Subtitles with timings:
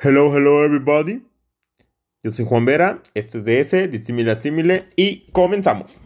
[0.00, 1.24] Hello, hello everybody.
[2.22, 6.00] Yo soy Juan Vera, esto es DS, Dissimile a Simile y comenzamos.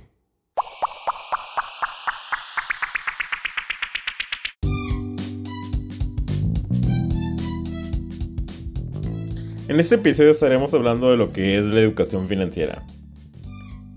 [9.68, 12.86] En este episodio estaremos hablando de lo que es la educación financiera.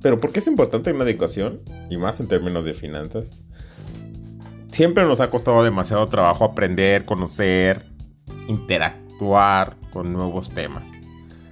[0.02, 1.62] Pero ¿por qué es importante una educación?
[1.90, 3.30] Y más en términos de finanzas.
[4.74, 7.86] Siempre nos ha costado demasiado trabajo aprender, conocer,
[8.50, 9.05] interactuar
[9.92, 10.88] con nuevos temas.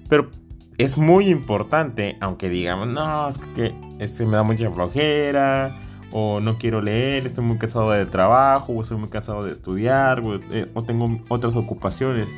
[0.09, 0.30] Pero
[0.77, 5.76] es muy importante, aunque digamos, no, es que este me da mucha flojera,
[6.12, 10.20] o no quiero leer, estoy muy cansado de trabajo, o estoy muy cansado de estudiar,
[10.20, 12.30] o, eh, o tengo otras ocupaciones.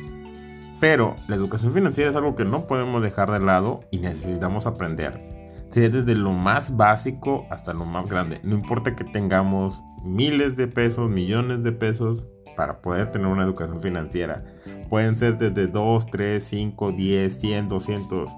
[0.80, 5.36] Pero la educación financiera es algo que no podemos dejar de lado y necesitamos aprender.
[5.70, 8.40] Sea desde lo más básico hasta lo más grande.
[8.42, 13.80] No importa que tengamos miles de pesos, millones de pesos para poder tener una educación
[13.80, 14.42] financiera.
[14.88, 18.30] Pueden ser desde 2, 3, 5, 10, 100, 200,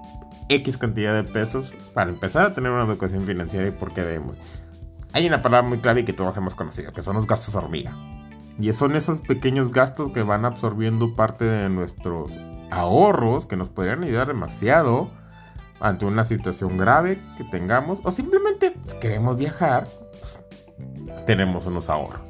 [0.49, 4.35] X cantidad de pesos para empezar a tener una educación financiera y por qué debemos.
[5.13, 7.95] Hay una palabra muy clave que todos hemos conocido, que son los gastos hormiga.
[8.59, 12.35] Y son esos pequeños gastos que van absorbiendo parte de nuestros
[12.71, 15.09] ahorros que nos podrían ayudar demasiado
[15.79, 19.87] ante una situación grave que tengamos o simplemente si queremos viajar,
[20.19, 20.39] pues,
[21.25, 22.28] tenemos unos ahorros.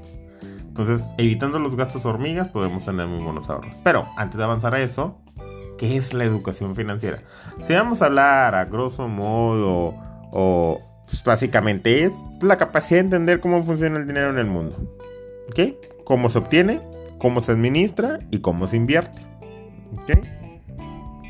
[0.79, 3.75] Entonces, evitando los gastos hormigas podemos tener muy buenos ahorros.
[3.83, 5.17] Pero antes de avanzar a eso,
[5.77, 7.23] ¿qué es la educación financiera?
[7.61, 9.95] Si vamos a hablar a grosso modo
[10.31, 14.77] o pues, básicamente es la capacidad de entender cómo funciona el dinero en el mundo.
[15.49, 15.59] ¿Ok?
[16.09, 16.81] cómo se obtiene,
[17.19, 19.19] cómo se administra y cómo se invierte.
[20.01, 20.25] ¿Ok?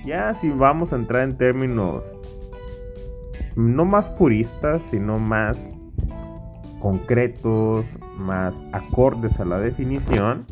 [0.05, 2.01] Ya si vamos a entrar en términos
[3.57, 5.57] no más puristas, sino más
[6.79, 7.85] concretos,
[8.19, 10.45] más acordes a la definición,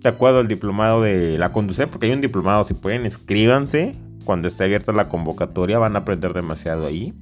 [0.00, 3.92] de acuerdo al diplomado de la conducir, porque hay un diplomado, si pueden, escríbanse.
[4.24, 7.14] Cuando esté abierta la convocatoria van a aprender demasiado ahí.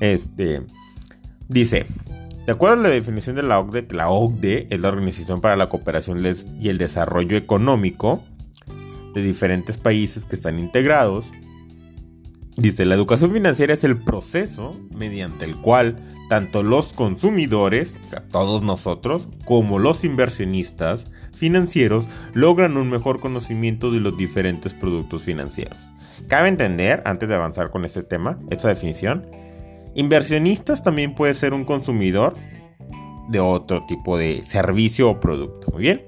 [0.00, 0.62] Este
[1.48, 1.86] dice,
[2.46, 5.68] de acuerdo a la definición de la OCDE, la OCDE es la Organización para la
[5.68, 6.22] Cooperación
[6.60, 8.22] y el Desarrollo Económico
[9.14, 11.32] de diferentes países que están integrados.
[12.56, 18.22] Dice, la educación financiera es el proceso mediante el cual tanto los consumidores, o sea,
[18.28, 25.76] todos nosotros, como los inversionistas financieros logran un mejor conocimiento de los diferentes productos financieros.
[26.28, 29.26] Cabe entender, antes de avanzar con este tema, esta definición,
[29.96, 32.34] Inversionistas también puede ser un consumidor
[33.30, 35.70] de otro tipo de servicio o producto.
[35.72, 36.04] Muy bien.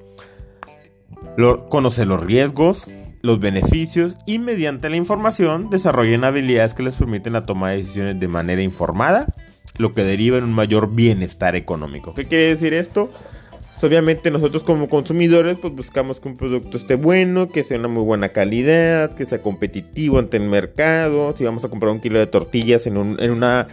[1.70, 2.91] conoce los riesgos,
[3.28, 8.18] los beneficios y mediante la información desarrollan habilidades que les permiten la toma de decisiones
[8.18, 9.34] de manera informada,
[9.76, 12.14] lo que deriva en un mayor bienestar económico.
[12.14, 13.10] ¿Qué quiere decir esto?
[13.78, 17.88] Pues, obviamente nosotros como consumidores pues buscamos que un producto esté bueno, que sea una
[17.88, 21.34] muy buena calidad, que sea competitivo ante el mercado.
[21.36, 23.68] Si vamos a comprar un kilo de tortillas en, una...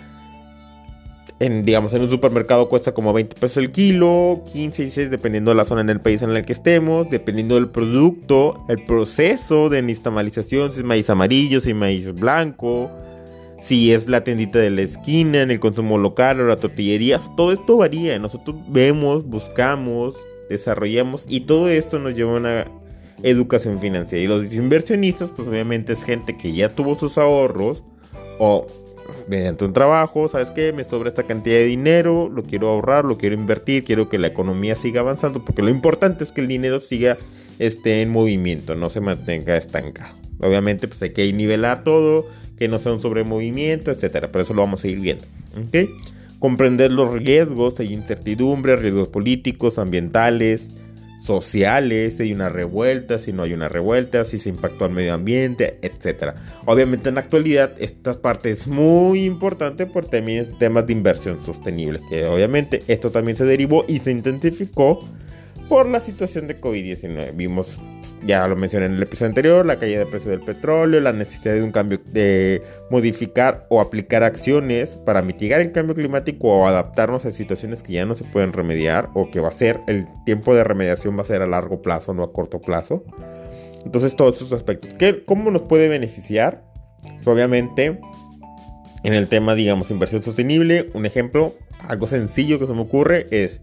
[1.39, 5.51] En, digamos, en un supermercado cuesta como 20 pesos el kilo, 15 y 6 dependiendo
[5.51, 9.67] de la zona en el país en el que estemos, dependiendo del producto, el proceso
[9.67, 12.89] de nixtamalización, si es maíz amarillo, si es maíz blanco,
[13.59, 17.51] si es la tiendita de la esquina, en el consumo local o la tortillería, todo
[17.51, 18.17] esto varía.
[18.17, 20.15] Nosotros vemos, buscamos,
[20.49, 22.65] desarrollamos y todo esto nos lleva a una
[23.23, 24.23] educación financiera.
[24.23, 27.83] Y los inversionistas, pues obviamente es gente que ya tuvo sus ahorros
[28.39, 28.67] o
[29.27, 30.73] mediante un trabajo, ¿sabes qué?
[30.73, 34.27] Me sobra esta cantidad de dinero, lo quiero ahorrar, lo quiero invertir, quiero que la
[34.27, 37.17] economía siga avanzando, porque lo importante es que el dinero siga
[37.59, 40.15] esté en movimiento, no se mantenga estancado.
[40.39, 42.27] Obviamente, pues hay que nivelar todo
[42.57, 44.31] que no sea un sobremovimiento, etcétera.
[44.31, 45.25] Pero eso lo vamos a ir viendo.
[46.39, 50.75] Comprender los riesgos, hay incertidumbre, riesgos políticos, ambientales,
[51.25, 55.13] sociales, si hay una revuelta, si no hay una revuelta, si se impactó al medio
[55.13, 56.35] ambiente, etcétera.
[56.65, 62.25] Obviamente en la actualidad esta parte es muy importante por temas de inversión sostenible, que
[62.25, 64.99] obviamente esto también se derivó y se intensificó
[65.67, 67.35] por la situación de COVID-19.
[67.35, 67.79] Vimos,
[68.25, 71.53] ya lo mencioné en el episodio anterior, la caída de precio del petróleo, la necesidad
[71.53, 77.25] de un cambio, de modificar o aplicar acciones para mitigar el cambio climático o adaptarnos
[77.25, 80.55] a situaciones que ya no se pueden remediar o que va a ser, el tiempo
[80.55, 83.03] de remediación va a ser a largo plazo, no a corto plazo.
[83.83, 84.93] Entonces todos esos aspectos.
[84.95, 86.63] ¿Qué, ¿Cómo nos puede beneficiar?
[87.01, 87.99] Pues, obviamente,
[89.03, 91.53] en el tema, digamos, inversión sostenible, un ejemplo,
[91.87, 93.61] algo sencillo que se me ocurre es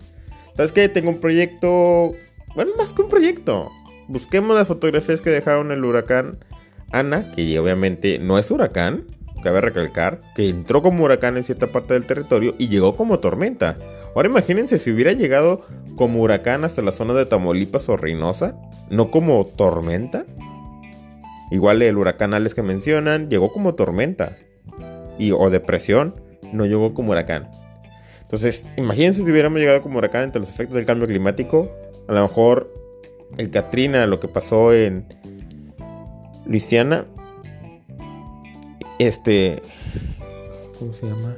[0.57, 0.89] ¿Sabes qué?
[0.89, 2.13] Tengo un proyecto.
[2.55, 3.71] Bueno, más que un proyecto.
[4.13, 6.37] Busquemos las fotografías que dejaron el huracán
[6.91, 9.07] Ana, que obviamente no es huracán.
[9.43, 13.75] Cabe recalcar que entró como huracán en cierta parte del territorio y llegó como tormenta.
[14.15, 15.67] Ahora imagínense si hubiera llegado
[15.97, 18.55] como huracán hasta la zona de Tamaulipas o Reynosa,
[18.91, 20.27] no como tormenta.
[21.51, 24.37] Igual el huracán Alex que mencionan llegó como tormenta
[25.19, 26.21] y, o depresión,
[26.53, 27.49] no llegó como huracán.
[28.21, 31.71] Entonces, imagínense si hubiéramos llegado como huracán entre los efectos del cambio climático.
[32.09, 32.82] A lo mejor
[33.39, 35.05] el Katrina, lo que pasó en
[36.47, 37.07] Luisiana,
[38.99, 39.63] este,
[40.79, 41.37] ¿cómo se llama?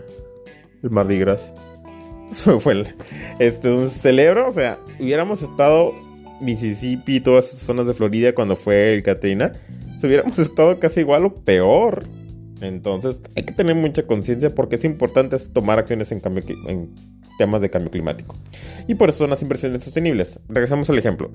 [0.82, 1.52] El Mardi Gras.
[2.30, 2.94] Eso fue el,
[3.38, 5.92] este, un celebro, o sea, hubiéramos estado
[6.40, 9.52] Mississippi y todas esas zonas de Florida cuando fue el Katrina,
[10.02, 12.04] hubiéramos estado casi igual o peor.
[12.60, 16.94] Entonces hay que tener mucha conciencia porque es importante tomar acciones en, cambio, en
[17.38, 18.36] temas de cambio climático.
[18.86, 20.38] Y por eso son las inversiones sostenibles.
[20.48, 21.30] Regresamos al ejemplo.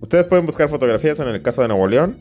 [0.00, 2.18] Ustedes pueden buscar fotografías en el caso de Nuevo León,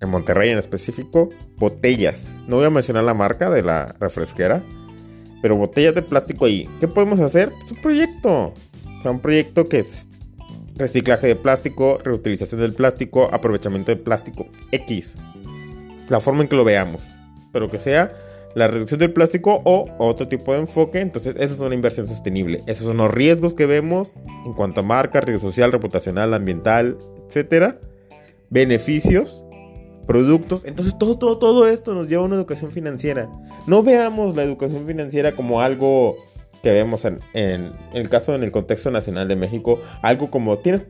[0.00, 2.26] en Monterrey en específico, botellas.
[2.46, 4.62] No voy a mencionar la marca de la refresquera,
[5.42, 6.68] pero botellas de plástico ahí.
[6.80, 7.52] ¿Qué podemos hacer?
[7.64, 8.54] Es un proyecto.
[8.98, 10.06] O sea, un proyecto que es
[10.76, 15.14] reciclaje de plástico, reutilización del plástico, aprovechamiento del plástico X.
[16.08, 17.02] La forma en que lo veamos.
[17.52, 18.12] Pero que sea
[18.54, 21.00] la reducción del plástico o otro tipo de enfoque.
[21.00, 22.62] Entonces, esa es una inversión sostenible.
[22.66, 24.12] Esos son los riesgos que vemos
[24.46, 26.96] en cuanto a marca, riesgo social, reputacional, ambiental,
[27.28, 27.78] etcétera.
[28.50, 29.44] Beneficios,
[30.06, 30.64] productos.
[30.64, 33.28] Entonces, todo, todo, todo esto nos lleva a una educación financiera.
[33.66, 36.16] No veamos la educación financiera como algo
[36.64, 40.84] que vemos en, el caso en el contexto nacional de México, algo como tienes,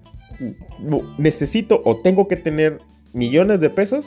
[1.19, 2.78] necesito o tengo que tener
[3.12, 4.06] millones de pesos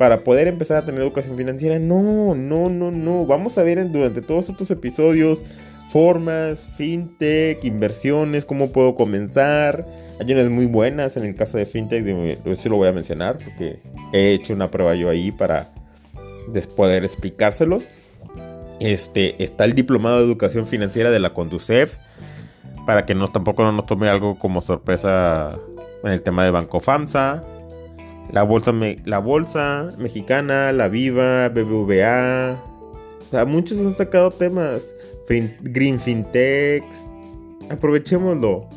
[0.00, 1.78] para poder empezar a tener educación financiera.
[1.78, 3.26] No, no, no, no.
[3.26, 5.42] Vamos a ver durante todos estos episodios
[5.90, 9.86] formas, fintech, inversiones, cómo puedo comenzar.
[10.18, 12.06] Hay unas muy buenas en el caso de fintech,
[12.46, 13.80] eso lo voy a mencionar porque
[14.14, 15.68] he hecho una prueba yo ahí para
[16.76, 17.82] poder explicárselos.
[18.80, 21.98] Este, está el diplomado de educación financiera de la Conducef.
[22.86, 25.58] Para que no, tampoco no nos tome algo como sorpresa
[26.02, 27.59] en el tema de Banco FAMSA.
[28.32, 28.72] La bolsa,
[29.04, 32.62] la bolsa mexicana, la Viva, BBVA.
[33.20, 34.82] O sea, muchos han sacado temas.
[35.60, 36.84] Green Fintech.
[37.70, 38.68] Aprovechémoslo.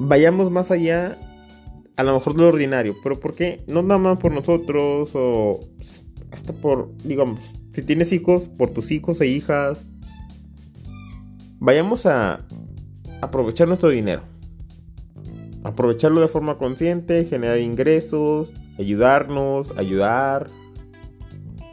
[0.00, 1.18] Vayamos más allá.
[1.96, 2.94] A lo mejor de lo ordinario.
[3.02, 3.62] Pero ¿por qué?
[3.66, 5.10] No nada más por nosotros.
[5.14, 5.60] O
[6.30, 7.40] hasta por, digamos,
[7.74, 9.84] si tienes hijos, por tus hijos e hijas,
[11.58, 12.44] vayamos a
[13.20, 14.22] aprovechar nuestro dinero.
[15.68, 20.46] Aprovecharlo de forma consciente, generar ingresos, ayudarnos, ayudar,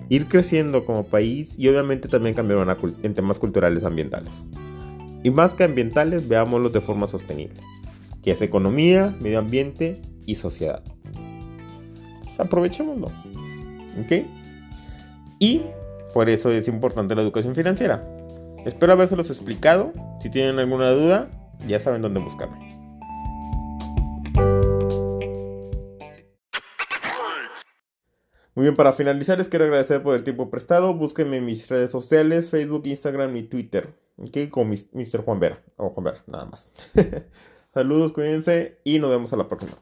[0.09, 4.33] ir creciendo como país y obviamente también cambiar en temas culturales ambientales.
[5.23, 7.61] Y más que ambientales, veámoslos de forma sostenible,
[8.21, 10.83] que es economía, medio ambiente y sociedad.
[12.21, 13.07] Pues aprovechémoslo.
[13.07, 14.25] ¿Ok?
[15.39, 15.61] Y
[16.13, 18.01] por eso es importante la educación financiera.
[18.65, 19.93] Espero habérselos explicado.
[20.21, 21.29] Si tienen alguna duda,
[21.65, 22.64] ya saben dónde buscarme.
[28.55, 30.93] Muy bien, para finalizar les quiero agradecer por el tiempo prestado.
[30.93, 33.93] Búsquenme en mis redes sociales, Facebook, Instagram y Twitter.
[34.17, 34.49] ¿Ok?
[34.49, 35.23] Con Mr.
[35.25, 35.61] Juan Vera.
[35.75, 36.69] O Juan Vera, nada más.
[37.73, 39.75] Saludos, cuídense y nos vemos a la próxima.